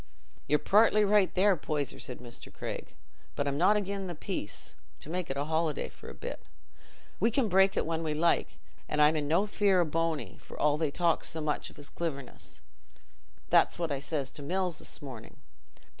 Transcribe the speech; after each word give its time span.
"Ye're 0.47 0.57
partly 0.57 1.05
right 1.05 1.31
there, 1.35 1.55
Poyser," 1.55 1.99
said 1.99 2.17
Mr. 2.17 2.51
Craig, 2.51 2.95
"but 3.35 3.47
I'm 3.47 3.59
not 3.59 3.77
again' 3.77 4.07
the 4.07 4.15
peace—to 4.15 5.09
make 5.11 5.29
a 5.29 5.45
holiday 5.45 5.89
for 5.89 6.09
a 6.09 6.15
bit. 6.15 6.41
We 7.19 7.29
can 7.29 7.47
break 7.47 7.77
it 7.77 7.85
when 7.85 8.01
we 8.01 8.15
like, 8.15 8.57
an' 8.89 8.99
I'm 8.99 9.15
in 9.15 9.27
no 9.27 9.45
fear 9.45 9.79
o' 9.79 9.85
Bony, 9.85 10.37
for 10.39 10.59
all 10.59 10.79
they 10.79 10.89
talk 10.89 11.23
so 11.23 11.39
much 11.39 11.69
o' 11.69 11.75
his 11.75 11.89
cliverness. 11.89 12.63
That's 13.51 13.77
what 13.77 13.91
I 13.91 13.99
says 13.99 14.31
to 14.31 14.41
Mills 14.41 14.79
this 14.79 15.03
morning. 15.03 15.37